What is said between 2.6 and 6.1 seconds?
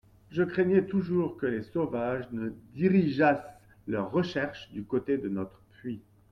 dirigeassent leurs recherches du côté de notre puits.